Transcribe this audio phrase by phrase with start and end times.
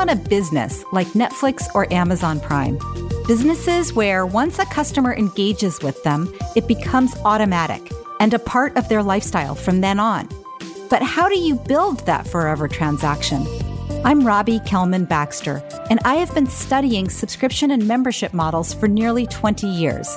[0.00, 2.78] want a business like Netflix or Amazon Prime.
[3.26, 8.88] Businesses where once a customer engages with them, it becomes automatic and a part of
[8.88, 10.26] their lifestyle from then on.
[10.88, 13.46] But how do you build that forever transaction?
[14.02, 19.26] I'm Robbie Kellman Baxter, and I have been studying subscription and membership models for nearly
[19.26, 20.16] 20 years.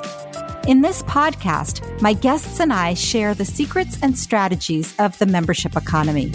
[0.65, 5.75] In this podcast, my guests and I share the secrets and strategies of the membership
[5.75, 6.31] economy.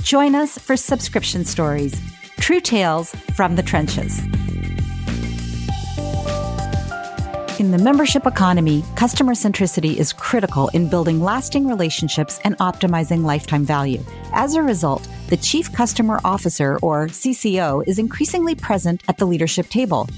[0.00, 2.00] Join us for subscription stories,
[2.38, 4.20] true tales from the trenches.
[7.58, 13.64] In the membership economy, customer centricity is critical in building lasting relationships and optimizing lifetime
[13.64, 14.00] value.
[14.32, 19.68] As a result, the Chief Customer Officer, or CCO, is increasingly present at the leadership
[19.68, 20.08] table.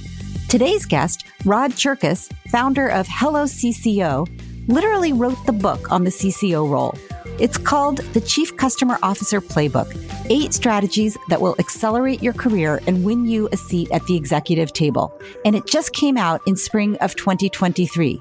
[0.51, 4.29] Today's guest, Rod Cherkas, founder of Hello CCO,
[4.71, 6.97] literally wrote the book on the CCO role.
[7.39, 9.97] It's called the Chief Customer Officer Playbook
[10.31, 14.73] Eight Strategies That Will Accelerate Your Career and Win You a Seat at the Executive
[14.73, 15.13] Table.
[15.45, 18.21] And it just came out in spring of 2023.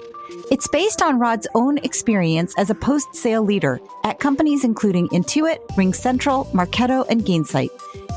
[0.52, 5.60] It's based on Rod's own experience as a post sale leader at companies including Intuit,
[5.70, 7.70] RingCentral, Marketo, and Gainsight.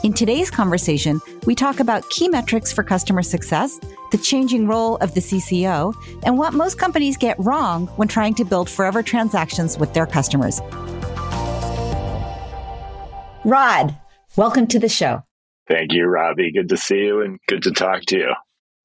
[0.02, 3.78] In today's conversation, we talk about key metrics for customer success,
[4.10, 5.94] the changing role of the CCO,
[6.24, 10.60] and what most companies get wrong when trying to build forever transactions with their customers.
[13.44, 13.96] Rod,
[14.34, 15.22] welcome to the show.
[15.68, 16.50] Thank you, Robbie.
[16.50, 18.34] Good to see you and good to talk to you.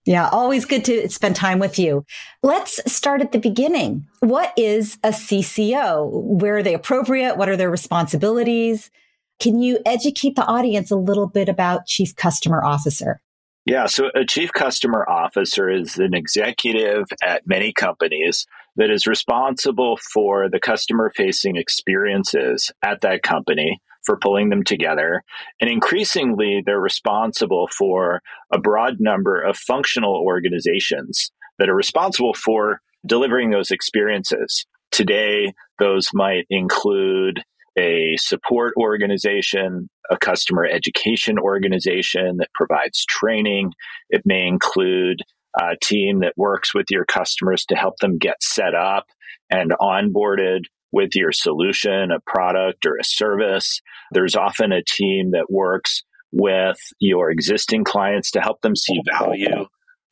[0.06, 2.06] Yeah, always good to spend time with you.
[2.44, 4.06] Let's start at the beginning.
[4.20, 6.12] What is a CCO?
[6.12, 7.38] Where are they appropriate?
[7.38, 8.92] What are their responsibilities?
[9.40, 13.22] Can you educate the audience a little bit about Chief Customer Officer?
[13.66, 19.98] Yeah, so a Chief Customer Officer is an executive at many companies that is responsible
[20.14, 25.22] for the customer facing experiences at that company for pulling them together.
[25.60, 28.22] And increasingly, they're responsible for
[28.54, 34.66] a broad number of functional organizations that are responsible for delivering those experiences.
[34.92, 37.44] Today, those might include
[37.78, 43.74] a support organization, a customer education organization that provides training.
[44.10, 45.22] It may include
[45.60, 49.06] a team that works with your customers to help them get set up
[49.50, 50.62] and onboarded
[50.92, 53.82] with your solution, a product, or a service.
[54.12, 59.68] There's often a team that works with your existing clients to help them see value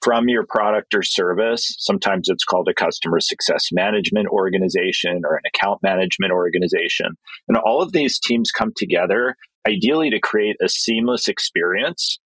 [0.06, 1.76] from your product or service.
[1.80, 7.08] Sometimes it's called a customer success management organization or an account management organization.
[7.48, 9.36] And all of these teams come together
[9.68, 12.20] ideally to create a seamless experience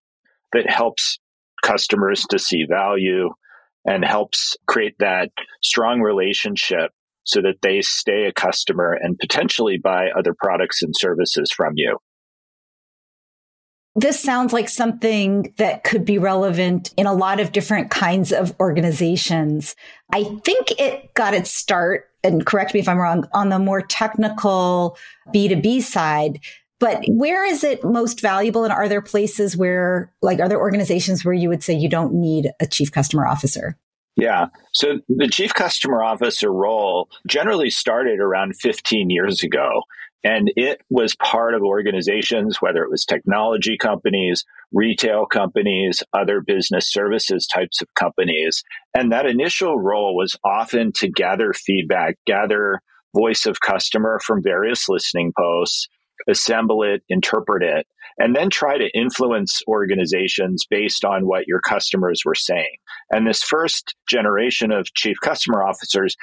[0.52, 1.20] that helps
[1.64, 3.30] customers to see value
[3.86, 5.30] and helps create that
[5.64, 6.92] strong relationship
[7.24, 11.98] so that they stay a customer and potentially buy other products and services from you.
[13.96, 18.56] This sounds like something that could be relevant in a lot of different kinds of
[18.60, 19.76] organizations.
[20.14, 23.82] I think it got its start, and correct me if I'm wrong, on the more
[23.82, 24.98] technical
[25.34, 26.40] B2B side.
[26.80, 28.64] But where is it most valuable?
[28.64, 32.14] And are there places where, like, are there organizations where you would say you don't
[32.14, 33.78] need a chief customer officer?
[34.16, 34.48] Yeah.
[34.74, 39.84] So the chief customer officer role generally started around 15 years ago.
[40.24, 44.44] And it was part of organizations, whether it was technology companies,
[44.74, 48.64] retail companies, other business services types of companies.
[48.94, 52.82] And that initial role was often to gather feedback, gather
[53.16, 55.88] voice of customer from various listening posts,
[56.28, 57.88] assemble it, interpret it,
[58.18, 62.76] and then try to influence organizations based on what your customers were saying.
[63.10, 66.18] And this first generation of chief customer officers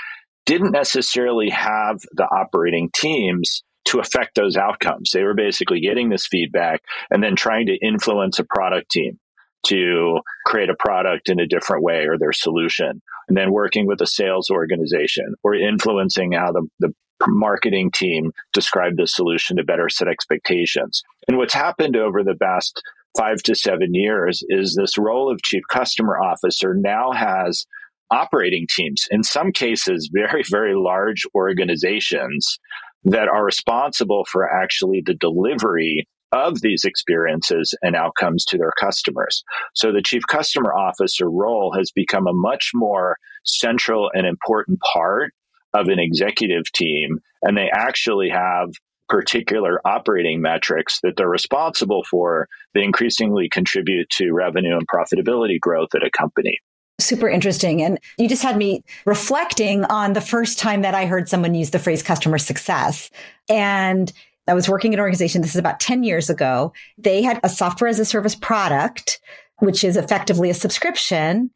[0.45, 5.11] didn't necessarily have the operating teams to affect those outcomes.
[5.13, 9.19] They were basically getting this feedback and then trying to influence a product team
[9.67, 13.01] to create a product in a different way or their solution.
[13.29, 16.93] And then working with a sales organization or influencing how the, the
[17.27, 21.03] marketing team described the solution to better set expectations.
[21.27, 22.81] And what's happened over the past
[23.17, 27.67] five to seven years is this role of chief customer officer now has
[28.11, 32.59] operating teams, in some cases, very, very large organizations
[33.07, 39.45] that are responsible for actually the delivery of these experiences and outcomes to their customers.
[39.75, 45.33] So the chief customer officer role has become a much more central and important part
[45.73, 47.19] of an executive team.
[47.43, 48.71] And they actually have
[49.09, 55.91] particular operating metrics that they're responsible for that increasingly contribute to revenue and profitability growth
[55.95, 56.59] at a company.
[56.99, 57.83] Super interesting.
[57.83, 61.71] And you just had me reflecting on the first time that I heard someone use
[61.71, 63.11] the phrase customer success.
[63.49, 64.13] And
[64.49, 66.73] I was working in an organization, this is about 10 years ago.
[66.97, 69.21] They had a software as a service product,
[69.59, 71.51] which is effectively a subscription.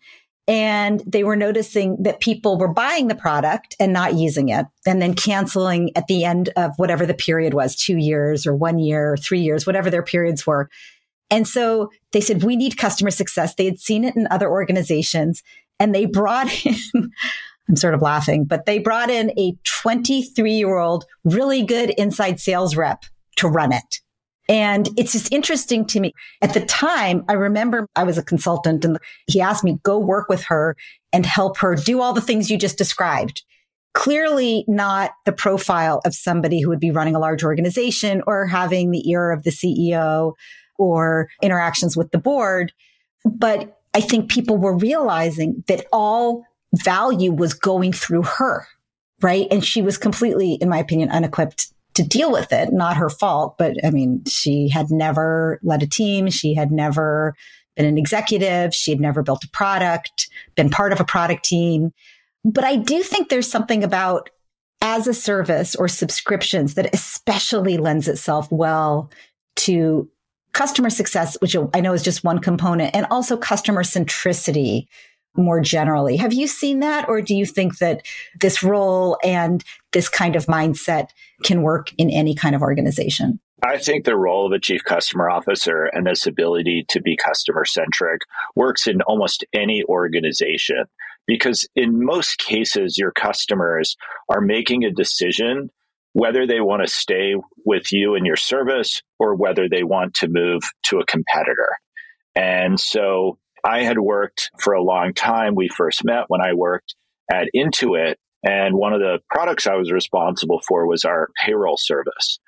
[0.46, 5.00] And they were noticing that people were buying the product and not using it and
[5.00, 9.12] then canceling at the end of whatever the period was, two years or one year
[9.12, 10.68] or three years, whatever their periods were.
[11.30, 13.54] And so they said, we need customer success.
[13.54, 15.42] They had seen it in other organizations
[15.78, 17.10] and they brought in,
[17.68, 22.40] I'm sort of laughing, but they brought in a 23 year old, really good inside
[22.40, 23.04] sales rep
[23.36, 24.00] to run it.
[24.48, 26.12] And it's just interesting to me.
[26.42, 28.98] At the time, I remember I was a consultant and
[29.28, 30.76] he asked me, go work with her
[31.12, 33.44] and help her do all the things you just described.
[33.94, 38.90] Clearly not the profile of somebody who would be running a large organization or having
[38.90, 40.32] the ear of the CEO
[40.80, 42.72] or interactions with the board.
[43.24, 46.44] But I think people were realizing that all
[46.74, 48.66] value was going through her,
[49.20, 49.46] right?
[49.50, 52.72] And she was completely, in my opinion, unequipped to deal with it.
[52.72, 56.30] Not her fault, but I mean, she had never led a team.
[56.30, 57.34] She had never
[57.76, 58.74] been an executive.
[58.74, 61.92] She had never built a product, been part of a product team.
[62.44, 64.30] But I do think there's something about
[64.80, 69.10] as a service or subscriptions that especially lends itself well
[69.56, 70.08] to
[70.60, 74.88] customer success, which I know is just one component, and also customer centricity
[75.34, 76.18] more generally.
[76.18, 77.08] Have you seen that?
[77.08, 78.02] Or do you think that
[78.42, 81.08] this role and this kind of mindset
[81.44, 83.40] can work in any kind of organization?
[83.62, 87.64] I think the role of a chief customer officer and this ability to be customer
[87.64, 88.20] centric
[88.54, 90.84] works in almost any organization
[91.26, 93.96] because in most cases, your customers
[94.28, 95.70] are making a decision
[96.12, 97.34] whether they want to stay
[97.64, 101.76] with you and your service or whether they want to move to a competitor.
[102.34, 105.54] And so I had worked for a long time.
[105.54, 106.94] We first met when I worked
[107.32, 108.14] at Intuit.
[108.42, 112.40] And one of the products I was responsible for was our payroll service.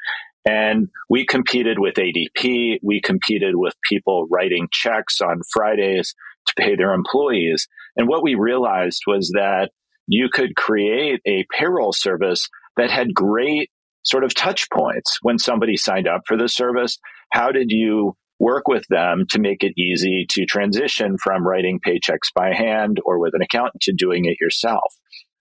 [0.48, 2.78] And we competed with ADP.
[2.82, 6.14] We competed with people writing checks on Fridays
[6.46, 7.68] to pay their employees.
[7.96, 9.70] And what we realized was that
[10.08, 13.70] you could create a payroll service that had great
[14.04, 16.98] sort of touch points when somebody signed up for the service.
[17.32, 22.32] How did you work with them to make it easy to transition from writing paychecks
[22.34, 24.94] by hand or with an accountant to doing it yourself?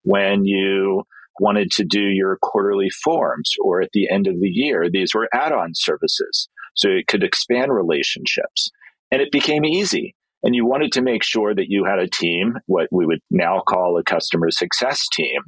[0.03, 1.03] When you
[1.39, 5.29] wanted to do your quarterly forms or at the end of the year, these were
[5.33, 6.47] add on services.
[6.75, 8.69] So it could expand relationships.
[9.11, 10.15] And it became easy.
[10.43, 13.61] And you wanted to make sure that you had a team, what we would now
[13.67, 15.41] call a customer success team,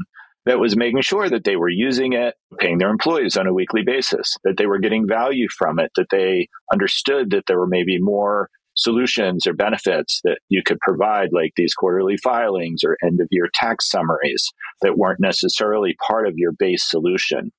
[0.45, 3.81] that was making sure that they were using it, paying their employees on a weekly
[3.86, 7.98] basis, that they were getting value from it, that they understood that there were maybe
[8.00, 13.28] more solutions or benefits that you could provide, like these quarterly filings or end of
[13.31, 14.50] year tax summaries
[14.81, 17.51] that weren't necessarily part of your base solution.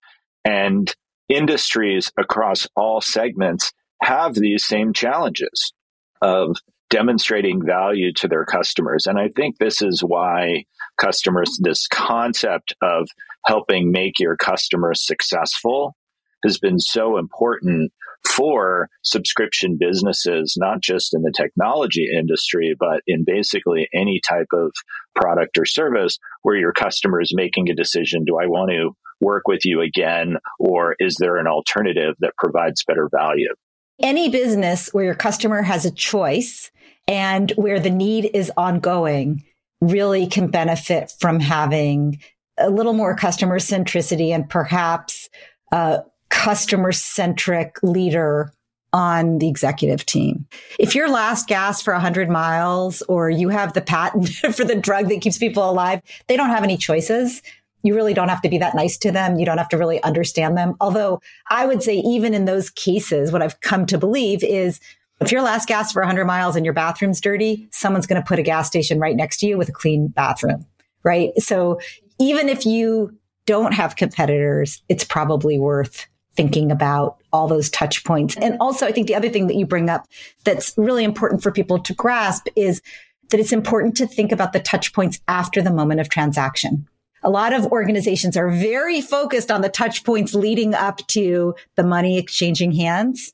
[0.45, 0.93] And
[1.29, 3.73] industries across all segments
[4.03, 5.73] have these same challenges
[6.21, 6.57] of
[6.91, 9.07] demonstrating value to their customers.
[9.07, 10.65] And I think this is why
[10.99, 13.09] customers, this concept of
[13.47, 15.97] helping make your customers successful
[16.45, 17.93] has been so important
[18.27, 24.73] for subscription businesses, not just in the technology industry, but in basically any type of
[25.15, 28.91] product or service where your customer is making a decision do I want to
[29.21, 33.55] work with you again, or is there an alternative that provides better value?
[34.03, 36.71] Any business where your customer has a choice
[37.07, 39.45] and where the need is ongoing
[39.81, 42.21] really can benefit from having
[42.59, 45.29] a little more customer centricity and perhaps
[45.73, 48.53] a customer centric leader
[48.93, 50.47] on the executive team.
[50.79, 55.09] If you're last gas for 100 miles or you have the patent for the drug
[55.09, 57.43] that keeps people alive, they don't have any choices.
[57.83, 59.37] You really don't have to be that nice to them.
[59.37, 60.75] You don't have to really understand them.
[60.81, 64.81] Although I would say, even in those cases, what I've come to believe is
[65.25, 68.39] if you're last gas for 100 miles and your bathroom's dirty, someone's going to put
[68.39, 70.67] a gas station right next to you with a clean bathroom,
[71.03, 71.31] right?
[71.39, 71.81] So
[72.19, 73.17] even if you
[73.47, 78.37] don't have competitors, it's probably worth thinking about all those touch points.
[78.37, 80.07] And also, I think the other thing that you bring up
[80.45, 82.83] that's really important for people to grasp is
[83.31, 86.89] that it's important to think about the touch points after the moment of transaction.
[87.23, 91.85] A lot of organizations are very focused on the touch points leading up to the
[91.85, 93.33] money exchanging hands.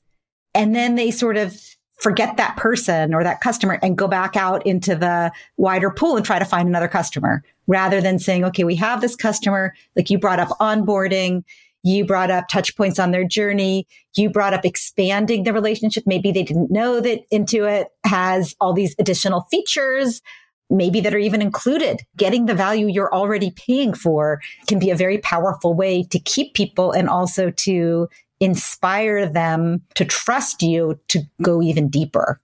[0.55, 1.59] And then they sort of
[2.01, 6.25] forget that person or that customer and go back out into the wider pool and
[6.25, 9.75] try to find another customer rather than saying, okay, we have this customer.
[9.97, 11.45] Like you brought up onboarding.
[11.83, 13.87] You brought up touch points on their journey.
[14.15, 16.05] You brought up expanding the relationship.
[16.07, 20.21] Maybe they didn't know that Intuit has all these additional features,
[20.69, 22.01] maybe that are even included.
[22.17, 26.53] Getting the value you're already paying for can be a very powerful way to keep
[26.53, 28.09] people and also to
[28.41, 32.41] inspire them to trust you to go even deeper?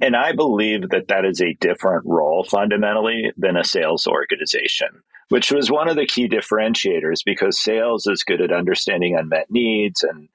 [0.00, 4.88] And I believe that that is a different role fundamentally than a sales organization,
[5.28, 10.02] which was one of the key differentiators because sales is good at understanding unmet needs
[10.02, 10.28] and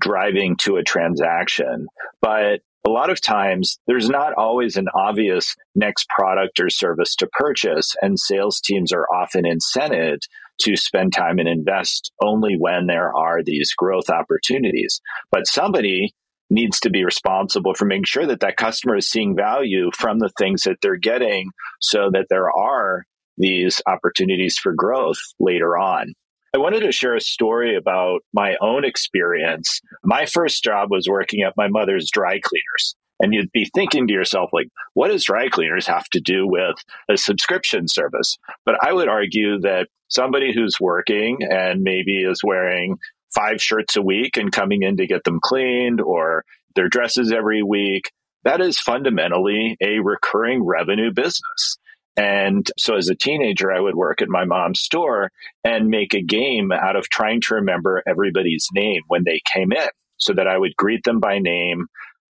[0.00, 1.86] driving to a transaction.
[2.20, 7.28] But a lot of times there's not always an obvious next product or service to
[7.28, 10.18] purchase, and sales teams are often incented
[10.60, 15.00] to spend time and invest only when there are these growth opportunities.
[15.30, 16.14] But somebody
[16.50, 20.30] needs to be responsible for making sure that that customer is seeing value from the
[20.38, 23.04] things that they're getting so that there are
[23.36, 26.14] these opportunities for growth later on.
[26.54, 29.80] I wanted to share a story about my own experience.
[30.04, 32.94] My first job was working at my mother's dry cleaners.
[33.20, 36.76] And you'd be thinking to yourself, like, what does dry cleaners have to do with
[37.08, 38.38] a subscription service?
[38.66, 42.96] But I would argue that somebody who's working and maybe is wearing
[43.34, 46.44] five shirts a week and coming in to get them cleaned or
[46.74, 48.10] their dresses every week,
[48.44, 51.78] that is fundamentally a recurring revenue business.
[52.16, 55.30] And so as a teenager, I would work at my mom's store
[55.64, 59.88] and make a game out of trying to remember everybody's name when they came in
[60.16, 61.86] so that I would greet them by name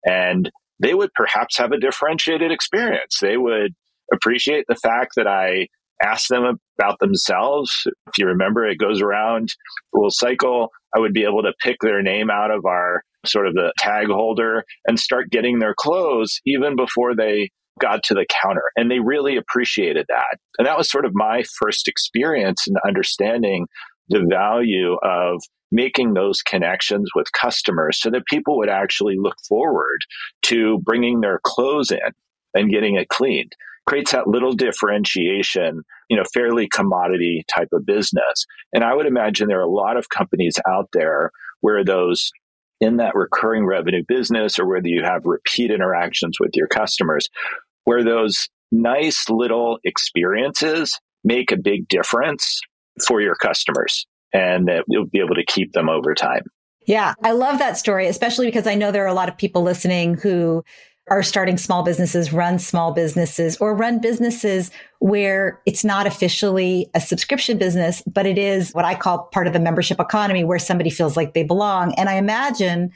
[0.06, 0.50] and
[0.84, 3.18] they would perhaps have a differentiated experience.
[3.20, 3.72] They would
[4.12, 5.68] appreciate the fact that I
[6.02, 7.70] asked them about themselves.
[7.86, 9.48] If you remember, it goes around
[9.94, 10.68] a little cycle.
[10.94, 14.08] I would be able to pick their name out of our sort of the tag
[14.08, 17.48] holder and start getting their clothes even before they
[17.80, 18.64] got to the counter.
[18.76, 20.38] And they really appreciated that.
[20.58, 23.66] And that was sort of my first experience in understanding
[24.08, 25.40] the value of
[25.72, 29.98] making those connections with customers so that people would actually look forward
[30.42, 31.98] to bringing their clothes in
[32.54, 33.52] and getting it cleaned
[33.86, 38.46] creates that little differentiation, you know, fairly commodity type of business.
[38.72, 41.30] And I would imagine there are a lot of companies out there
[41.60, 42.30] where those
[42.80, 47.28] in that recurring revenue business or whether you have repeat interactions with your customers,
[47.84, 52.60] where those nice little experiences make a big difference
[53.06, 56.42] for your customers and that you'll be able to keep them over time.
[56.86, 59.62] Yeah, I love that story, especially because I know there are a lot of people
[59.62, 60.64] listening who
[61.10, 64.70] are starting small businesses, run small businesses, or run businesses
[65.00, 69.52] where it's not officially a subscription business, but it is what I call part of
[69.52, 71.94] the membership economy where somebody feels like they belong.
[71.94, 72.90] And I imagine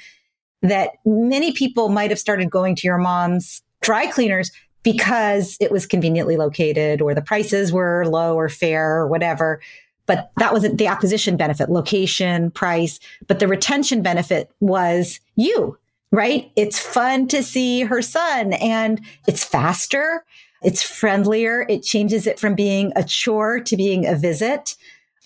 [0.62, 4.50] that many people might have started going to your mom's dry cleaners
[4.83, 9.61] because it was conveniently located or the prices were low or fair or whatever.
[10.08, 12.98] But that wasn't the acquisition benefit, location, price.
[13.28, 15.78] But the retention benefit was you
[16.10, 16.50] right?
[16.56, 20.24] It's fun to see her son and it's faster.
[20.62, 21.66] It's friendlier.
[21.68, 24.74] It changes it from being a chore to being a visit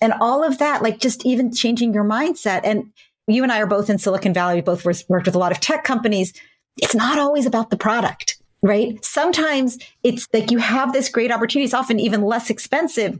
[0.01, 2.61] and all of that, like just even changing your mindset.
[2.63, 2.91] And
[3.27, 4.55] you and I are both in Silicon Valley.
[4.55, 6.33] We both worked with a lot of tech companies.
[6.81, 9.03] It's not always about the product, right?
[9.03, 11.63] Sometimes it's like you have this great opportunity.
[11.63, 13.17] It's often even less expensive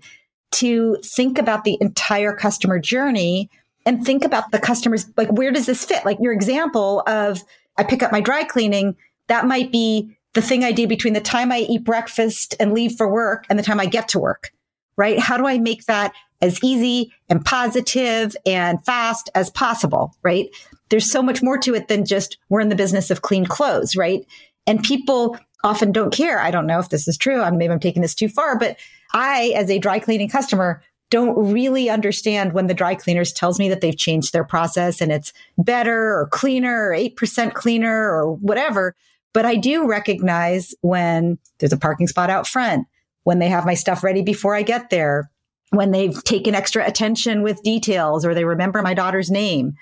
[0.54, 3.50] to think about the entire customer journey
[3.86, 5.10] and think about the customers.
[5.18, 6.06] Like, where does this fit?
[6.06, 7.44] Like your example of
[7.78, 8.96] I pick up my dry cleaning.
[9.28, 12.96] That might be the thing I do between the time I eat breakfast and leave
[12.96, 14.52] for work and the time I get to work,
[14.98, 15.20] right?
[15.20, 20.48] How do I make that as easy and positive and fast as possible, right?
[20.90, 23.96] There's so much more to it than just we're in the business of clean clothes,
[23.96, 24.26] right?
[24.68, 26.40] And people often don't care.
[26.40, 27.42] I don't know if this is true.
[27.42, 28.78] I'm, maybe I'm taking this too far, but
[29.14, 33.70] I, as a dry cleaning customer, don't really understand when the dry cleaners tells me
[33.70, 38.96] that they've changed their process and it's better or cleaner or 8% cleaner or whatever.
[39.32, 42.88] But I do recognize when there's a parking spot out front,
[43.24, 45.30] when they have my stuff ready before I get there,
[45.70, 49.74] when they've taken extra attention with details or they remember my daughter's name.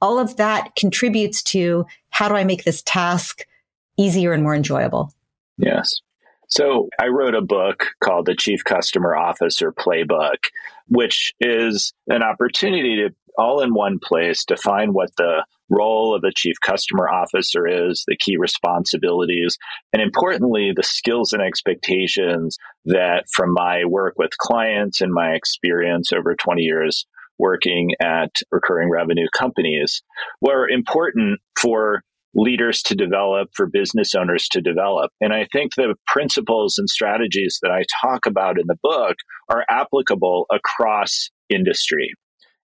[0.00, 3.46] All of that contributes to how do I make this task
[3.96, 5.12] easier and more enjoyable?
[5.56, 6.00] Yes.
[6.50, 10.48] So I wrote a book called The Chief Customer Officer Playbook,
[10.88, 16.32] which is an opportunity to all in one place define what the role of the
[16.34, 19.56] chief customer officer is, the key responsibilities,
[19.92, 26.12] and importantly, the skills and expectations that from my work with clients and my experience
[26.12, 27.06] over 20 years
[27.38, 30.02] working at recurring revenue companies
[30.40, 32.02] were important for
[32.34, 35.10] leaders to develop, for business owners to develop.
[35.20, 39.16] And I think the principles and strategies that I talk about in the book
[39.48, 42.12] are applicable across industry.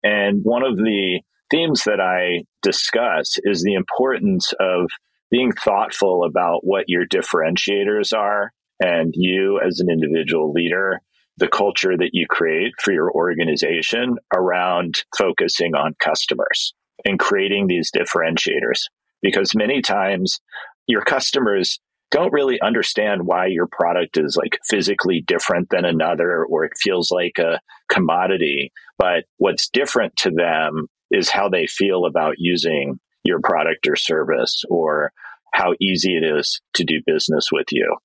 [0.04, 4.90] And one of the themes that I discuss is the importance of
[5.32, 11.00] being thoughtful about what your differentiators are and you as an individual leader,
[11.38, 16.74] the culture that you create for your organization around focusing on customers.
[17.06, 18.86] and creating these differentiators
[19.24, 20.40] because many times
[20.86, 21.80] your customers
[22.12, 27.10] don't really understand why your product is like physically different than another or it feels
[27.10, 28.72] like a commodity.
[29.00, 34.64] But what's different to them is how they feel about using your product or service
[34.70, 35.12] or
[35.54, 37.98] how easy it is to do business with you.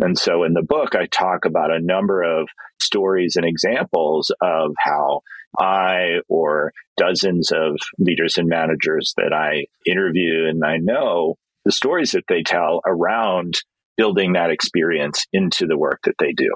[0.00, 2.48] And so in the book, I talk about a number of
[2.80, 5.20] stories and examples of how
[5.58, 12.12] I or dozens of leaders and managers that I interview and I know the stories
[12.12, 13.54] that they tell around
[13.96, 16.50] building that experience into the work that they do.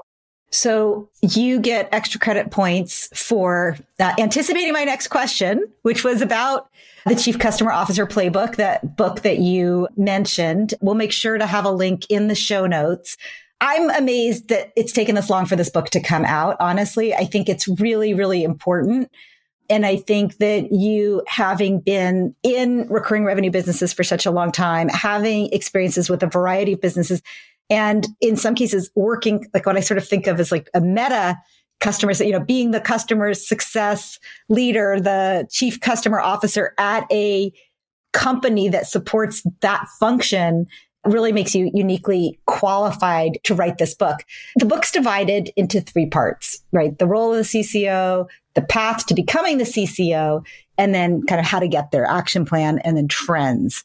[0.55, 6.69] So you get extra credit points for uh, anticipating my next question, which was about
[7.05, 10.73] the Chief Customer Officer Playbook, that book that you mentioned.
[10.79, 13.17] We'll make sure to have a link in the show notes.
[13.59, 16.55] I'm amazed that it's taken this long for this book to come out.
[16.61, 19.11] Honestly, I think it's really, really important.
[19.69, 24.53] And I think that you having been in recurring revenue businesses for such a long
[24.53, 27.21] time, having experiences with a variety of businesses,
[27.69, 28.13] and mm-hmm.
[28.21, 31.37] in some cases working like what I sort of think of as like a meta
[31.79, 34.19] customers, you know, being the customer success
[34.49, 37.51] leader, the chief customer officer at a
[38.13, 40.67] company that supports that function
[41.05, 44.25] really makes you uniquely qualified to write this book.
[44.55, 46.97] The book's divided into three parts, right?
[46.97, 50.43] The role of the CCO, the path to becoming the CCO,
[50.77, 53.83] and then kind of how to get there, action plan, and then trends.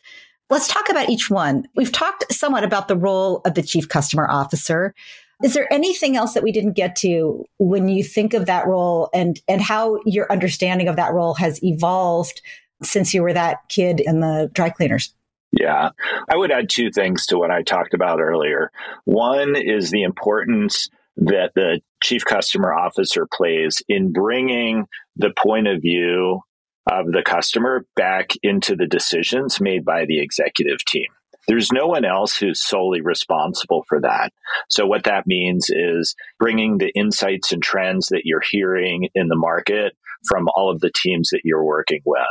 [0.51, 1.69] Let's talk about each one.
[1.77, 4.95] We've talked somewhat about the role of the chief customer officer.
[5.45, 9.09] Is there anything else that we didn't get to when you think of that role
[9.15, 12.43] and, and how your understanding of that role has evolved
[12.83, 15.15] since you were that kid in the dry cleaners?
[15.53, 15.91] Yeah,
[16.29, 18.71] I would add two things to what I talked about earlier.
[19.05, 25.81] One is the importance that the chief customer officer plays in bringing the point of
[25.81, 26.43] view
[26.91, 31.07] of the customer back into the decisions made by the executive team.
[31.49, 34.31] There's no one else who's solely responsible for that.
[34.69, 39.37] So, what that means is bringing the insights and trends that you're hearing in the
[39.37, 39.95] market
[40.29, 42.27] from all of the teams that you're working with,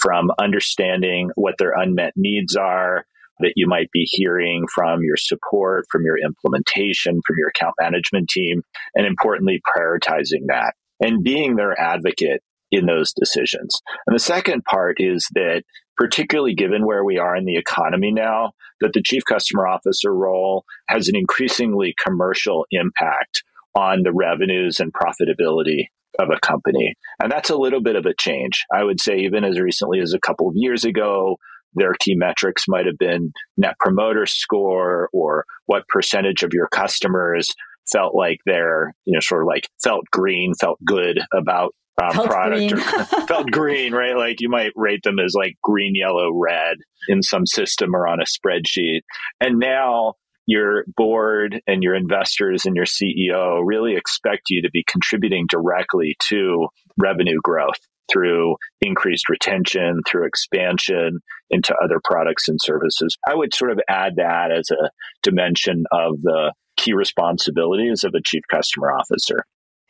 [0.00, 3.04] from understanding what their unmet needs are,
[3.40, 8.28] that you might be hearing from your support, from your implementation, from your account management
[8.30, 8.62] team,
[8.94, 12.42] and importantly, prioritizing that and being their advocate
[12.74, 13.80] in those decisions.
[14.06, 15.62] And the second part is that
[15.96, 20.64] particularly given where we are in the economy now, that the chief customer officer role
[20.88, 23.42] has an increasingly commercial impact
[23.76, 25.86] on the revenues and profitability
[26.18, 26.94] of a company.
[27.22, 28.64] And that's a little bit of a change.
[28.72, 31.36] I would say even as recently as a couple of years ago,
[31.74, 37.48] their key metrics might have been net promoter score or what percentage of your customers
[37.90, 42.28] felt like they're, you know, sort of like felt green, felt good about um, felt
[42.28, 42.84] product green.
[43.26, 44.16] felt green, right?
[44.16, 46.76] Like you might rate them as like green, yellow, red
[47.08, 49.00] in some system or on a spreadsheet.
[49.40, 50.14] And now
[50.46, 56.16] your board and your investors and your CEO really expect you to be contributing directly
[56.28, 56.68] to
[56.98, 57.78] revenue growth
[58.12, 63.16] through increased retention, through expansion into other products and services.
[63.26, 64.90] I would sort of add that as a
[65.22, 69.44] dimension of the key responsibilities of a chief customer officer.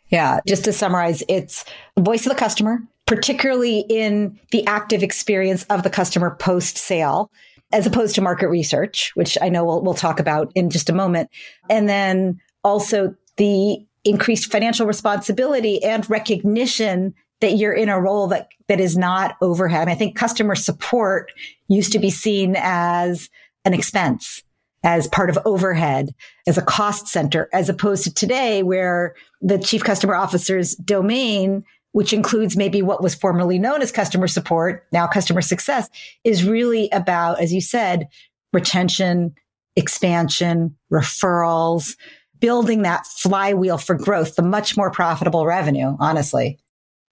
[0.09, 1.65] Yeah, just to summarize, it's
[1.99, 7.31] voice of the customer, particularly in the active experience of the customer post sale,
[7.73, 10.95] as opposed to market research, which I know we'll, we'll talk about in just a
[10.95, 11.31] moment.
[11.69, 18.49] And then also the increased financial responsibility and recognition that you're in a role that,
[18.69, 19.89] that is not overhead.
[19.89, 21.33] I, I think customer support
[21.69, 23.29] used to be seen as
[23.65, 24.43] an expense,
[24.85, 26.15] as part of overhead,
[26.47, 32.13] as a cost center, as opposed to today where the chief customer officer's domain, which
[32.13, 35.89] includes maybe what was formerly known as customer support, now customer success,
[36.23, 38.09] is really about, as you said,
[38.53, 39.35] retention,
[39.75, 41.97] expansion, referrals,
[42.39, 46.59] building that flywheel for growth, the much more profitable revenue, honestly.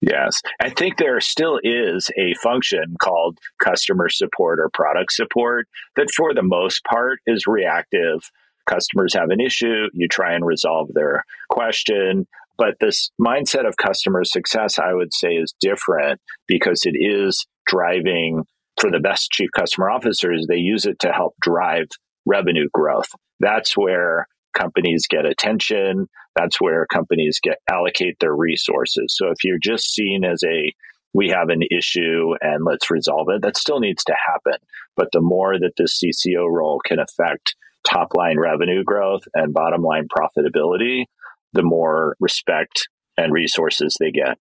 [0.05, 0.41] Yes.
[0.59, 6.33] I think there still is a function called customer support or product support that, for
[6.33, 8.29] the most part, is reactive.
[8.69, 12.27] Customers have an issue, you try and resolve their question.
[12.57, 18.43] But this mindset of customer success, I would say, is different because it is driving
[18.79, 21.87] for the best chief customer officers, they use it to help drive
[22.25, 23.09] revenue growth.
[23.39, 26.07] That's where companies get attention.
[26.35, 29.15] That's where companies get allocate their resources.
[29.15, 30.73] So if you're just seen as a
[31.13, 34.59] we have an issue and let's resolve it, that still needs to happen.
[34.95, 37.55] But the more that this CCO role can affect
[37.87, 41.05] top line revenue growth and bottom line profitability,
[41.53, 44.37] the more respect and resources they get.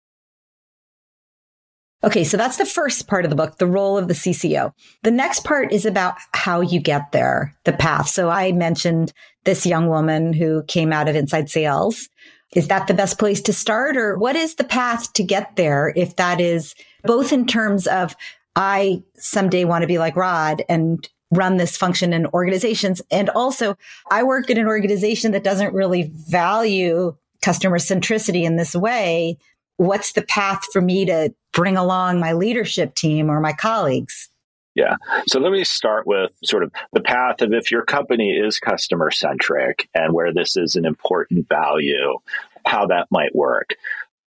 [2.04, 4.74] Okay, so that's the first part of the book, the role of the CCO.
[5.04, 8.08] The next part is about how you get there, the path.
[8.08, 12.08] So I mentioned this young woman who came out of inside sales.
[12.56, 15.94] Is that the best place to start or what is the path to get there?
[15.96, 18.16] If that is both in terms of
[18.56, 23.02] I someday want to be like Rod and run this function in organizations.
[23.10, 23.78] And also
[24.10, 29.38] I work in an organization that doesn't really value customer centricity in this way
[29.82, 34.30] what's the path for me to bring along my leadership team or my colleagues?
[34.76, 34.96] Yeah.
[35.28, 39.12] So let me start with sort of the path of if your company is customer
[39.12, 42.18] centric and where this is an important value,
[42.66, 43.76] how that might work.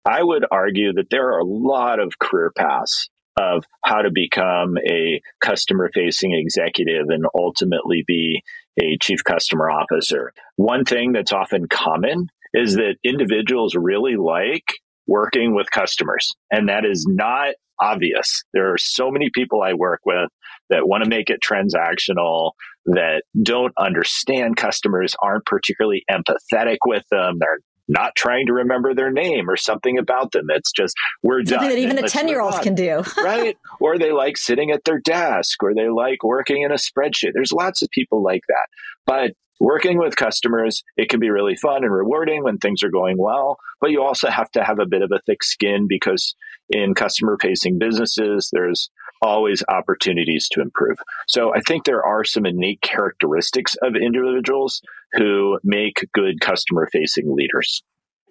[0.06, 4.78] I would argue that there are a lot of career paths of how to become
[4.86, 8.44] a customer facing executive and ultimately be
[8.82, 10.34] a chief customer officer.
[10.58, 14.74] One thing that's often common is that individuals really like
[15.08, 16.34] working with customers.
[16.52, 18.44] And that is not obvious.
[18.54, 20.30] There are so many people I work with
[20.70, 22.52] that want to make it transactional,
[22.86, 27.38] that don't understand customers, aren't particularly empathetic with them.
[27.40, 30.46] They're not trying to remember their name or something about them.
[30.50, 31.70] It's just we're something done.
[31.70, 33.58] that even a ten year old can do, right?
[33.80, 37.32] Or they like sitting at their desk, or they like working in a spreadsheet.
[37.34, 38.68] There's lots of people like that,
[39.06, 39.32] but
[39.64, 43.58] working with customers, it can be really fun and rewarding when things are going well,
[43.80, 46.36] but you also have to have a bit of a thick skin because
[46.70, 48.90] in customer facing businesses, there's
[49.22, 50.98] always opportunities to improve.
[51.30, 54.82] So I think there are some innate characteristics of individuals
[55.14, 57.84] who make good customer facing leaders.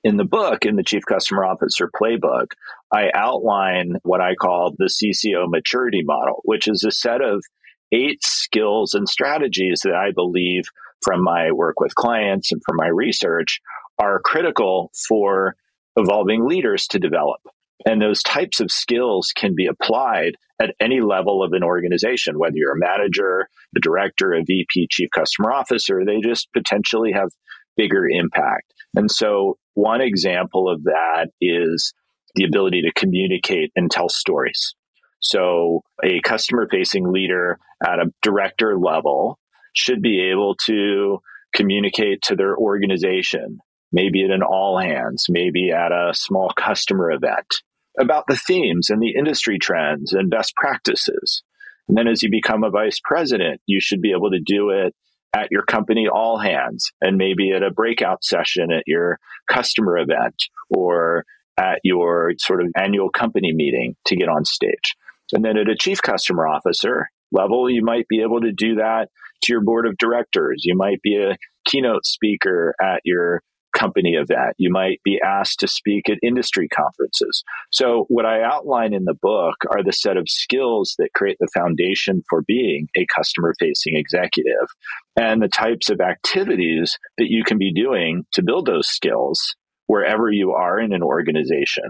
[0.05, 2.49] In the book, in the Chief Customer Officer Playbook,
[2.93, 7.43] I outline what I call the CCO maturity model, which is a set of
[7.91, 10.65] eight skills and strategies that I believe
[11.03, 13.61] from my work with clients and from my research
[13.99, 15.55] are critical for
[15.97, 17.41] evolving leaders to develop.
[17.85, 22.55] And those types of skills can be applied at any level of an organization, whether
[22.55, 27.31] you're a manager, a director, a VP, chief customer officer, they just potentially have
[27.77, 28.73] bigger impact.
[28.95, 31.93] And so one example of that is
[32.35, 34.75] the ability to communicate and tell stories.
[35.21, 39.39] So a customer facing leader at a director level
[39.73, 41.19] should be able to
[41.55, 43.59] communicate to their organization,
[43.93, 47.63] maybe at an all hands, maybe at a small customer event
[47.99, 51.43] about the themes and the industry trends and best practices.
[51.89, 54.95] And then as you become a vice president, you should be able to do it
[55.35, 59.19] at your company all hands and maybe at a breakout session at your
[59.51, 60.35] customer event
[60.71, 61.25] or
[61.59, 64.95] at your sort of annual company meeting to get on stage.
[65.33, 69.09] And then at a chief customer officer level, you might be able to do that
[69.43, 70.63] to your board of directors.
[70.65, 74.55] You might be a keynote speaker at your company event.
[74.59, 77.43] You might be asked to speak at industry conferences.
[77.71, 81.49] So, what I outline in the book are the set of skills that create the
[81.55, 84.69] foundation for being a customer facing executive
[85.17, 89.55] and the types of activities that you can be doing to build those skills
[89.87, 91.85] wherever you are in an organization.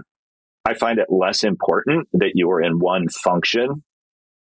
[0.65, 3.83] I find it less important that you are in one function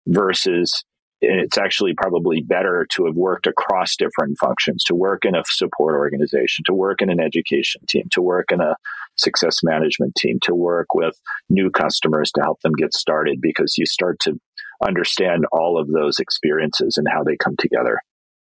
[0.08, 0.84] versus
[1.28, 5.96] it's actually probably better to have worked across different functions, to work in a support
[5.96, 8.76] organization, to work in an education team, to work in a
[9.16, 13.86] success management team, to work with new customers to help them get started because you
[13.86, 14.40] start to
[14.86, 18.00] understand all of those experiences and how they come together.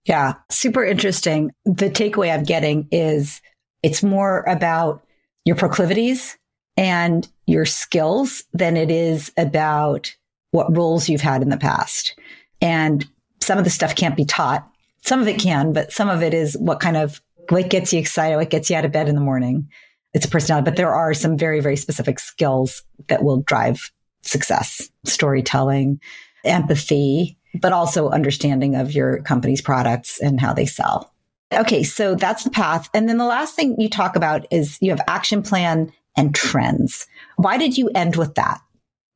[0.05, 1.53] Yeah, super interesting.
[1.65, 3.41] The takeaway I'm getting is
[3.83, 5.05] it's more about
[5.45, 6.39] your proclivities
[6.77, 10.15] and your skills than it is about
[10.53, 12.19] what roles you've had in the past.
[12.61, 13.07] And
[13.41, 14.69] some of the stuff can't be taught.
[15.03, 17.99] Some of it can, but some of it is what kind of, what gets you
[17.99, 19.69] excited, what gets you out of bed in the morning.
[20.13, 23.91] It's a personality, but there are some very, very specific skills that will drive
[24.23, 26.01] success, storytelling,
[26.45, 31.13] empathy, but also understanding of your company's products and how they sell.
[31.53, 31.83] Okay.
[31.83, 32.89] So that's the path.
[32.95, 37.07] And then the last thing you talk about is you have action plan and trends.
[37.37, 38.61] Why did you end with that?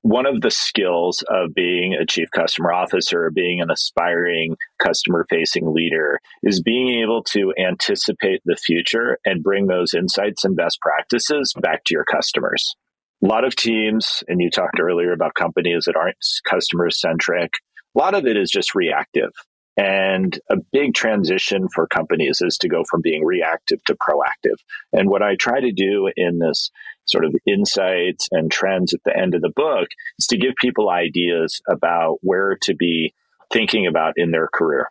[0.04, 5.72] One of the skills of being a chief customer officer, being an aspiring customer facing
[5.72, 11.54] leader, is being able to anticipate the future and bring those insights and best practices
[11.58, 12.76] back to your customers.
[13.24, 17.52] A lot of teams, and you talked earlier about companies that aren't customer centric,
[17.96, 19.30] a lot of it is just reactive.
[19.76, 24.56] And a big transition for companies is to go from being reactive to proactive.
[24.92, 26.70] And what I try to do in this
[27.06, 30.90] sort of insights and trends at the end of the book is to give people
[30.90, 33.14] ideas about where to be
[33.52, 34.88] thinking about in their career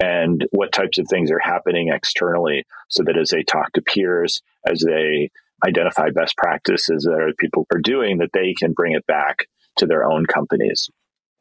[0.00, 4.42] and what types of things are happening externally so that as they talk to peers,
[4.66, 5.30] as they
[5.66, 9.86] identify best practices that other people are doing, that they can bring it back to
[9.86, 10.88] their own companies.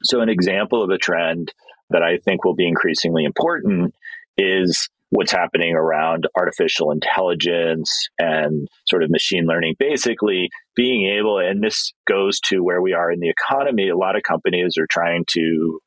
[0.04, 1.54] So, an example of a trend
[1.90, 3.94] that I think will be increasingly important
[4.38, 9.76] is what's happening around artificial intelligence and sort of machine learning.
[9.80, 14.16] Basically, being able, and this goes to where we are in the economy, a lot
[14.16, 15.80] of companies are trying to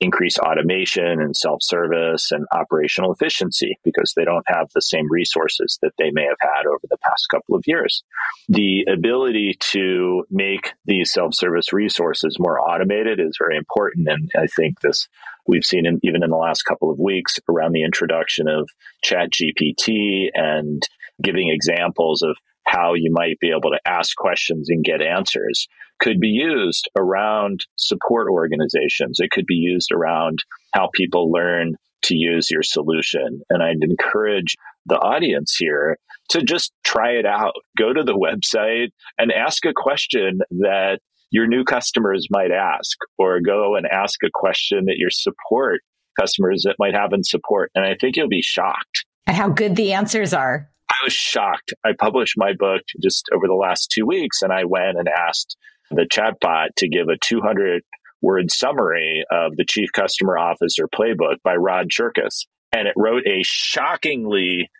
[0.00, 5.78] increase automation and self service and operational efficiency because they don't have the same resources
[5.82, 8.02] that they may have had over the past couple of years.
[8.48, 14.08] The ability to make these self service resources more automated is very important.
[14.08, 15.08] And I think this
[15.48, 18.68] we've seen in, even in the last couple of weeks around the introduction of
[19.04, 20.82] ChatGPT and
[21.22, 25.66] giving examples of how you might be able to ask questions and get answers
[26.00, 29.18] could be used around support organizations.
[29.18, 30.38] It could be used around
[30.74, 33.40] how people learn to use your solution.
[33.50, 34.54] And I'd encourage
[34.86, 35.98] the audience here
[36.30, 37.54] to just try it out.
[37.76, 43.40] Go to the website and ask a question that your new customers might ask, or
[43.40, 45.80] go and ask a question that your support
[46.18, 47.70] customers that might have in support.
[47.74, 49.04] And I think you'll be shocked.
[49.26, 50.70] At how good the answers are.
[50.90, 51.72] I was shocked.
[51.84, 55.56] I published my book just over the last two weeks, and I went and asked
[55.90, 57.82] the chatbot to give a 200
[58.20, 62.46] word summary of the Chief Customer Officer playbook by Rod Cherkas.
[62.72, 64.70] And it wrote a shockingly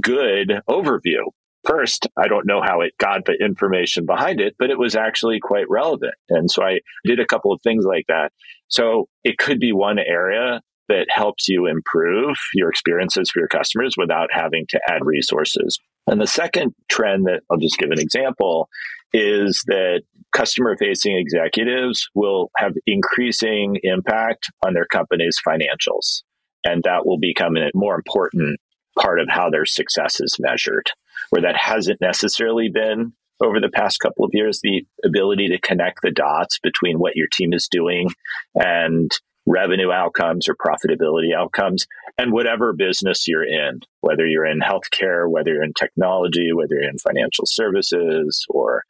[0.00, 1.32] good overview.
[1.64, 5.38] First, I don't know how it got the information behind it, but it was actually
[5.40, 6.14] quite relevant.
[6.28, 8.32] And so I did a couple of things like that.
[8.68, 13.94] So it could be one area that helps you improve your experiences for your customers
[13.96, 15.78] without having to add resources.
[16.06, 18.68] And the second trend that I'll just give an example
[19.12, 20.02] is that
[20.34, 26.22] customer facing executives will have increasing impact on their company's financials.
[26.64, 28.58] And that will become a more important
[28.98, 30.90] part of how their success is measured,
[31.30, 34.60] where that hasn't necessarily been over the past couple of years.
[34.62, 38.10] The ability to connect the dots between what your team is doing
[38.54, 39.10] and
[39.46, 45.52] revenue outcomes or profitability outcomes and whatever business you're in, whether you're in healthcare, whether
[45.52, 48.84] you're in technology, whether you're in financial services or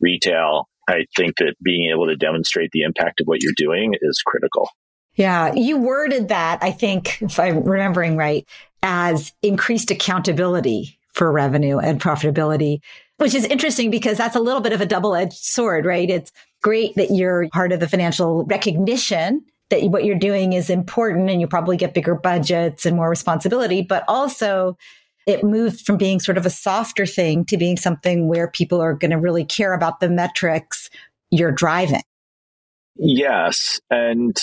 [0.00, 0.68] retail.
[0.88, 4.70] I think that being able to demonstrate the impact of what you're doing is critical.
[5.14, 8.48] Yeah, you worded that, I think, if I'm remembering right,
[8.82, 12.80] as increased accountability for revenue and profitability,
[13.16, 16.08] which is interesting because that's a little bit of a double edged sword, right?
[16.08, 21.28] It's great that you're part of the financial recognition that what you're doing is important
[21.28, 24.76] and you probably get bigger budgets and more responsibility, but also
[25.26, 28.94] it moved from being sort of a softer thing to being something where people are
[28.94, 30.88] going to really care about the metrics
[31.30, 32.02] you're driving.
[32.96, 33.78] Yes.
[33.90, 34.36] And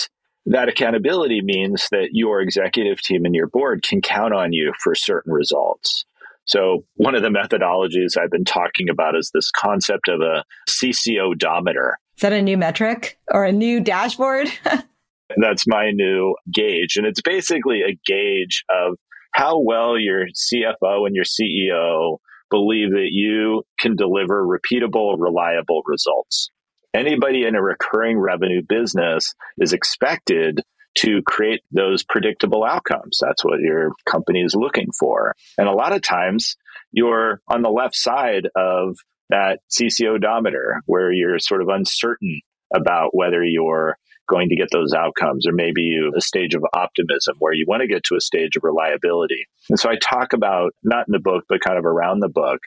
[0.46, 4.94] that accountability means that your executive team and your board can count on you for
[4.94, 6.04] certain results.
[6.46, 11.32] So, one of the methodologies I've been talking about is this concept of a CCO
[11.32, 11.98] odometer.
[12.16, 14.48] Is that a new metric or a new dashboard?
[15.36, 16.96] That's my new gauge.
[16.96, 18.96] And it's basically a gauge of
[19.34, 26.50] how well your CFO and your CEO believe that you can deliver repeatable, reliable results.
[26.94, 30.62] Anybody in a recurring revenue business is expected
[30.96, 33.18] to create those predictable outcomes.
[33.20, 35.34] That's what your company is looking for.
[35.58, 36.56] And a lot of times
[36.92, 38.96] you're on the left side of
[39.28, 42.40] that CCO odometer where you're sort of uncertain
[42.74, 43.96] about whether you're
[44.28, 47.80] going to get those outcomes, or maybe you a stage of optimism where you want
[47.80, 49.46] to get to a stage of reliability.
[49.68, 52.60] And so I talk about, not in the book, but kind of around the book,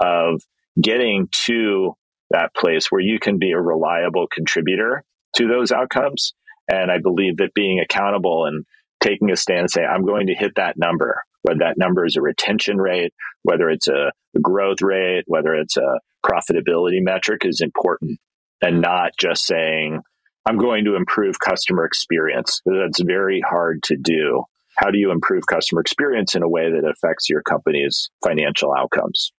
[0.00, 0.42] of
[0.80, 1.92] getting to
[2.30, 5.04] that place where you can be a reliable contributor
[5.36, 6.34] to those outcomes.
[6.68, 8.64] And I believe that being accountable and
[9.00, 12.16] taking a stand and saying, I'm going to hit that number, whether that number is
[12.16, 18.18] a retention rate, whether it's a growth rate, whether it's a profitability metric is important
[18.62, 20.00] and not just saying,
[20.46, 22.60] I'm going to improve customer experience.
[22.64, 24.44] That's very hard to do.
[24.76, 29.32] How do you improve customer experience in a way that affects your company's financial outcomes?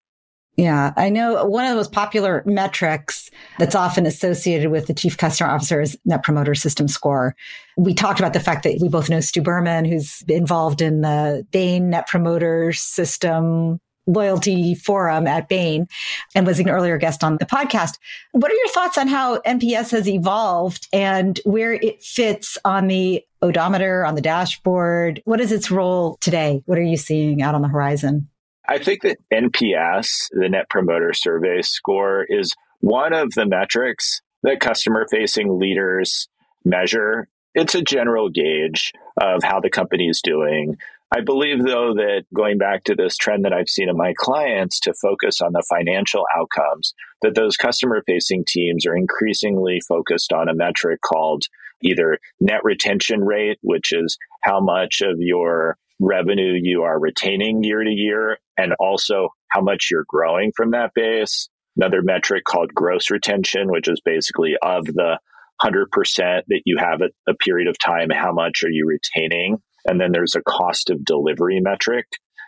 [0.57, 5.17] Yeah, I know one of the most popular metrics that's often associated with the chief
[5.17, 7.35] customer officer is net promoter system score.
[7.75, 11.45] We talked about the fact that we both know Stu Berman, who's involved in the
[11.51, 15.87] Bain net promoter system loyalty forum at Bain
[16.35, 17.97] and was an earlier guest on the podcast.
[18.31, 23.23] What are your thoughts on how NPS has evolved and where it fits on the
[23.41, 25.21] odometer, on the dashboard?
[25.25, 26.61] What is its role today?
[26.65, 28.29] What are you seeing out on the horizon?
[28.67, 34.59] I think that NPS, the Net Promoter Survey score, is one of the metrics that
[34.59, 36.27] customer facing leaders
[36.63, 37.27] measure.
[37.53, 40.77] It's a general gauge of how the company is doing.
[41.15, 44.79] I believe, though, that going back to this trend that I've seen in my clients
[44.81, 50.49] to focus on the financial outcomes, that those customer facing teams are increasingly focused on
[50.49, 51.45] a metric called
[51.81, 57.83] either net retention rate, which is how much of your revenue you are retaining year
[57.83, 61.49] to year, and also how much you're growing from that base.
[61.77, 65.19] Another metric called gross retention, which is basically of the
[65.63, 65.85] 100%
[66.19, 69.57] that you have at a period of time, how much are you retaining?
[69.85, 72.05] And then there's a cost of delivery metric,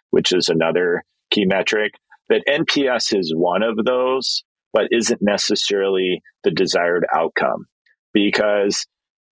[0.10, 1.94] which is another key metric.
[2.30, 7.66] That NPS is one of those, but isn't necessarily the desired outcome
[8.14, 8.86] because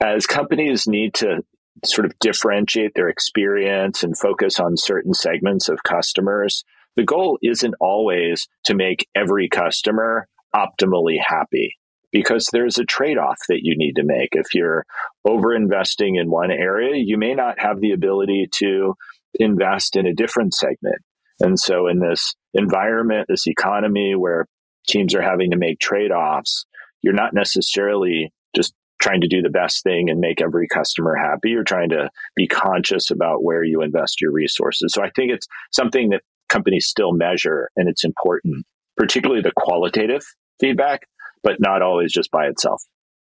[0.03, 1.43] as companies need to
[1.85, 6.63] sort of differentiate their experience and focus on certain segments of customers,
[6.95, 11.77] the goal isn't always to make every customer optimally happy
[12.11, 14.29] because there's a trade off that you need to make.
[14.33, 14.85] If you're
[15.25, 18.95] over investing in one area, you may not have the ability to
[19.35, 20.97] invest in a different segment.
[21.39, 24.45] And so, in this environment, this economy where
[24.87, 26.65] teams are having to make trade offs,
[27.01, 31.49] you're not necessarily just trying to do the best thing and make every customer happy.
[31.49, 34.93] You're trying to be conscious about where you invest your resources.
[34.93, 38.65] So, I think it's something that companies still measure and it's important,
[38.97, 40.23] particularly the qualitative
[40.59, 41.01] feedback
[41.43, 42.83] but not always just by itself.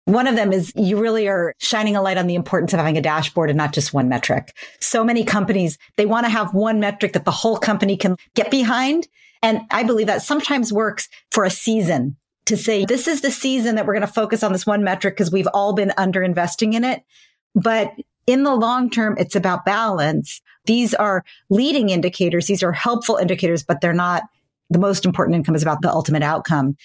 [0.07, 2.99] One of them is you really are shining a light on the importance of having
[2.99, 4.55] a dashboard and not just one metric.
[4.79, 8.51] So many companies, they want to have one metric that the whole company can get
[8.51, 9.09] behind.
[9.43, 13.75] And I believe that sometimes works for a season to say, this is the season
[13.77, 16.75] that we're going to focus on this one metric because we've all been under investing
[16.75, 17.03] in it.
[17.55, 17.93] But
[18.27, 20.41] in the long term, it's about balance.
[20.67, 22.47] These are leading indicators.
[22.47, 24.23] These are helpful indicators, but they're not
[24.71, 26.77] the most important income is about the ultimate outcome.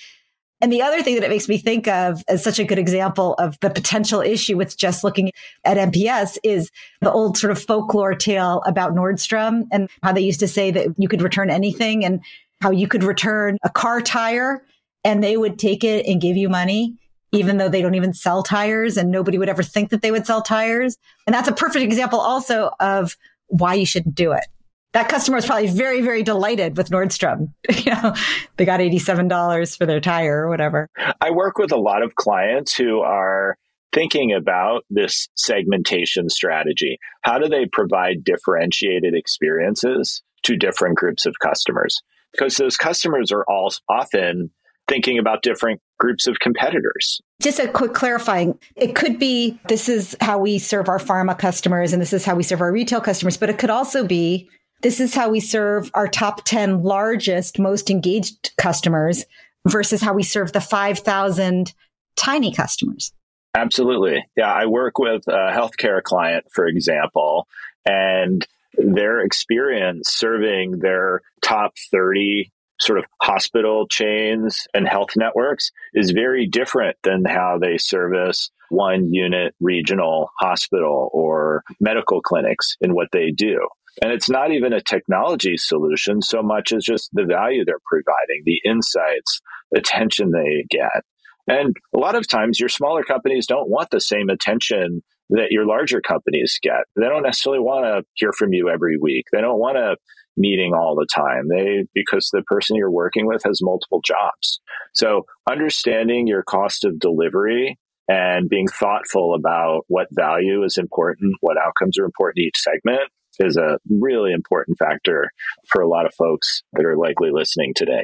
[0.62, 3.36] And the other thing that it makes me think of as such a good example
[3.36, 5.32] of the potential issue with just looking
[5.64, 6.70] at NPS is
[7.00, 10.88] the old sort of folklore tale about Nordstrom and how they used to say that
[10.98, 12.20] you could return anything and
[12.62, 14.62] how you could return a car tire
[15.04, 16.96] and they would take it and give you money
[17.32, 20.26] even though they don't even sell tires and nobody would ever think that they would
[20.26, 20.98] sell tires.
[21.28, 23.16] And that's a perfect example also of
[23.50, 24.46] why you shouldn't do it
[24.94, 27.54] that customer was probably very, very delighted with Nordstrom.
[27.70, 28.14] you know,
[28.58, 30.90] they got $87 for their tire or whatever.
[31.22, 33.56] I work with a lot of clients who are
[33.94, 36.98] thinking about this segmentation strategy.
[37.22, 42.02] How do they provide differentiated experiences to different groups of customers?
[42.32, 44.52] Because those customers are all often
[44.90, 47.22] thinking about different groups of competitors.
[47.42, 48.58] Just a quick clarifying.
[48.76, 52.36] It could be this is how we serve our pharma customers and this is how
[52.36, 54.50] we serve our retail customers, but it could also be
[54.82, 59.26] this is how we serve our top 10 largest, most engaged customers
[59.68, 61.74] versus how we serve the 5,000
[62.16, 63.14] tiny customers.
[63.56, 64.26] Absolutely.
[64.38, 64.54] Yeah.
[64.54, 67.48] I work with a healthcare client, for example,
[67.86, 68.46] and
[68.78, 76.48] their experience serving their top 30 sort of hospital chains and health networks is very
[76.48, 83.32] different than how they service one unit regional hospital or medical clinics in what they
[83.32, 83.68] do.
[84.02, 88.44] And it's not even a technology solution so much as just the value they're providing,
[88.46, 89.42] the insights,
[89.76, 91.04] attention they get.
[91.48, 95.66] And a lot of times your smaller companies don't want the same attention that your
[95.66, 96.86] larger companies get.
[96.96, 99.26] They don't necessarily want to hear from you every week.
[99.32, 99.98] They don't want a
[100.40, 101.48] meeting all the time.
[101.50, 104.60] They because the person you're working with has multiple jobs.
[104.94, 111.58] So understanding your cost of delivery and being thoughtful about what value is important, what
[111.58, 115.30] outcomes are important in each segment is a really important factor
[115.68, 118.04] for a lot of folks that are likely listening today.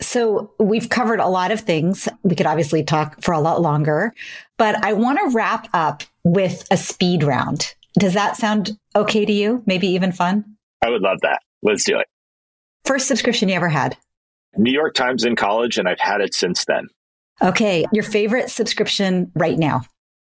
[0.00, 2.08] So we've covered a lot of things.
[2.22, 4.14] We could obviously talk for a lot longer,
[4.56, 7.74] but I want to wrap up with a speed round.
[7.98, 9.62] Does that sound okay to you?
[9.66, 10.56] Maybe even fun?
[10.82, 11.40] I would love that.
[11.62, 12.06] Let's do it.
[12.84, 13.96] First subscription you ever had?
[14.56, 16.88] New York Times in college, and I've had it since then.
[17.42, 17.84] Okay.
[17.92, 19.82] Your favorite subscription right now?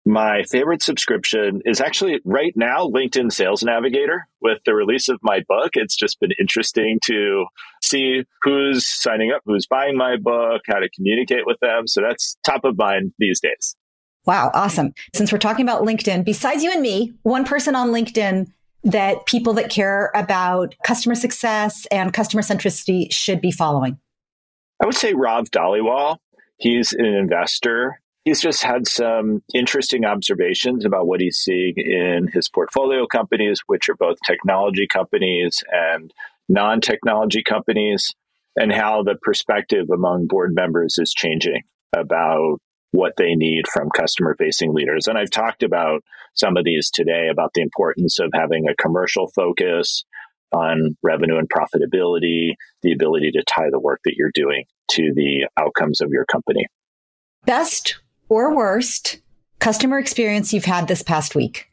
[0.06, 4.28] My favorite subscription is actually right now LinkedIn Sales Navigator.
[4.41, 7.45] With the release of my book, it's just been interesting to
[7.82, 11.88] see who's signing up, who's buying my book, how to communicate with them.
[11.88, 13.78] So that's top of mind these days.
[14.26, 14.93] Wow, awesome.
[15.13, 18.51] Since we're talking about LinkedIn, besides you and me, one person on LinkedIn
[18.86, 23.97] that people that care about customer success and customer centricity should be following?
[24.82, 26.17] I would say Rob Dhaliwal.
[26.57, 32.47] He's an investor He's just had some interesting observations about what he's seeing in his
[32.47, 36.13] portfolio companies, which are both technology companies and
[36.47, 38.13] non technology companies,
[38.55, 41.63] and how the perspective among board members is changing
[41.93, 42.59] about
[42.94, 45.08] what they need from customer facing leaders.
[45.08, 46.04] And I've talked about
[46.36, 50.06] some of these today about the importance of having a commercial focus
[50.52, 52.52] on revenue and profitability,
[52.84, 56.68] the ability to tie the work that you're doing to the outcomes of your company.
[57.46, 59.20] Best or worst
[59.60, 61.72] customer experience you've had this past week?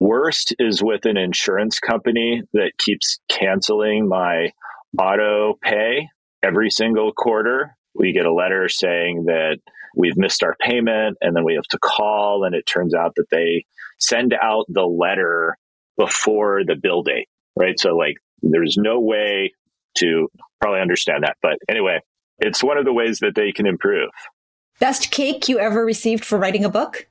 [0.00, 4.50] Worst is with an insurance company that keeps canceling my
[4.98, 6.08] auto pay
[6.42, 7.76] every single quarter.
[7.94, 9.58] We get a letter saying that
[9.96, 13.30] we've missed our payment and then we have to call and it turns out that
[13.30, 13.64] they
[13.98, 15.56] send out the letter
[15.96, 17.78] before the bill date, right?
[17.78, 19.52] So like there's no way
[19.98, 20.28] to
[20.60, 21.36] probably understand that.
[21.42, 22.00] But anyway,
[22.38, 24.10] it's one of the ways that they can improve.
[24.78, 27.06] Best cake you ever received for writing a book?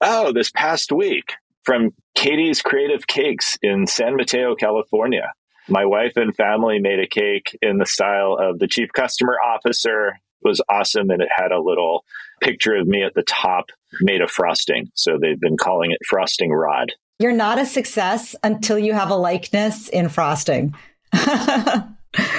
[0.00, 1.34] Oh, this past week
[1.64, 5.32] from Katie's Creative Cakes in San Mateo, California.
[5.68, 10.18] My wife and family made a cake in the style of the chief customer officer
[10.44, 12.04] was awesome and it had a little
[12.40, 13.66] picture of me at the top
[14.00, 14.90] made of frosting.
[14.94, 16.92] So they've been calling it frosting rod.
[17.18, 20.74] You're not a success until you have a likeness in frosting.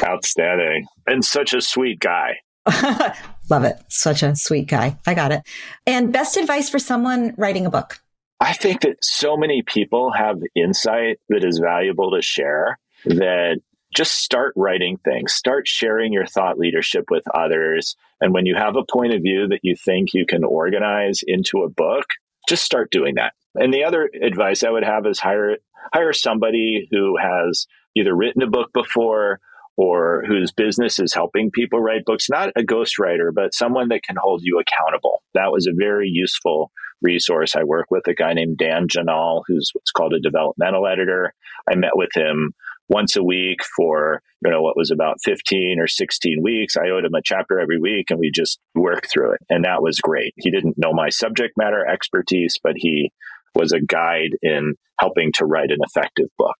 [0.03, 0.87] Outstanding.
[1.07, 2.39] And such a sweet guy.
[3.49, 3.77] Love it.
[3.89, 4.97] Such a sweet guy.
[5.05, 5.43] I got it.
[5.85, 8.01] And best advice for someone writing a book?
[8.39, 13.61] I think that so many people have insight that is valuable to share that
[13.93, 17.95] just start writing things, start sharing your thought leadership with others.
[18.19, 21.63] And when you have a point of view that you think you can organize into
[21.63, 22.05] a book,
[22.47, 23.33] just start doing that.
[23.55, 25.57] And the other advice I would have is hire
[25.93, 29.39] hire somebody who has either written a book before
[29.75, 34.15] or whose business is helping people write books, not a ghostwriter, but someone that can
[34.19, 35.23] hold you accountable.
[35.33, 36.71] That was a very useful
[37.01, 37.55] resource.
[37.55, 41.33] I work with a guy named Dan Janal, who's what's called a developmental editor.
[41.69, 42.53] I met with him
[42.89, 47.05] once a week for you know what was about 15 or 16 weeks i owed
[47.05, 50.33] him a chapter every week and we just worked through it and that was great
[50.37, 53.11] he didn't know my subject matter expertise but he
[53.55, 56.57] was a guide in helping to write an effective book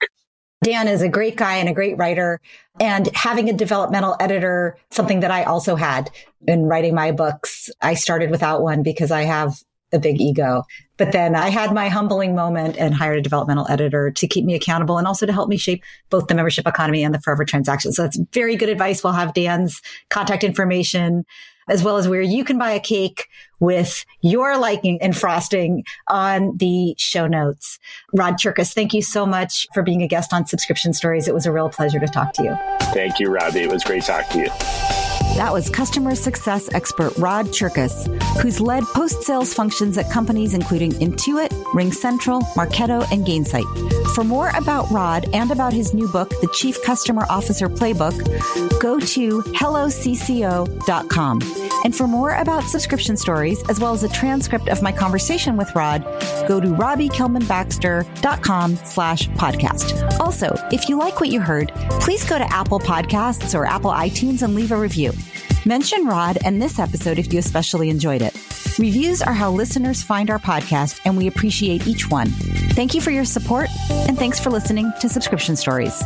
[0.63, 2.39] Dan is a great guy and a great writer.
[2.79, 6.09] And having a developmental editor, something that I also had
[6.47, 7.69] in writing my books.
[7.81, 9.61] I started without one because I have
[9.93, 10.63] a big ego.
[10.97, 14.55] But then I had my humbling moment and hired a developmental editor to keep me
[14.55, 17.91] accountable and also to help me shape both the membership economy and the forever transaction.
[17.91, 19.03] So that's very good advice.
[19.03, 21.25] We'll have Dan's contact information
[21.69, 23.27] as well as where you can buy a cake
[23.59, 27.79] with your liking and frosting on the show notes.
[28.13, 31.27] Rod Cherkas, thank you so much for being a guest on Subscription Stories.
[31.27, 32.57] It was a real pleasure to talk to you.
[32.93, 33.61] Thank you, Robbie.
[33.61, 35.12] It was great talking to you.
[35.35, 38.05] That was customer success expert Rod Cherkas,
[38.39, 43.65] who's led post sales functions at companies including Intuit, RingCentral, Marketo, and Gainsight.
[44.13, 48.13] For more about Rod and about his new book, The Chief Customer Officer Playbook,
[48.79, 51.41] go to hellocco.com.
[51.83, 55.73] And for more about subscription stories, as well as a transcript of my conversation with
[55.75, 56.03] Rod,
[56.47, 60.19] go to robbiekellmanbaxter.com slash podcast.
[60.19, 64.43] Also, if you like what you heard, please go to Apple Podcasts or Apple iTunes
[64.43, 65.11] and leave a review.
[65.65, 68.37] Mention Rod and this episode if you especially enjoyed it.
[68.77, 72.27] Reviews are how listeners find our podcast, and we appreciate each one.
[72.75, 76.03] Thank you for your support, and thanks for listening to Subscription Stories.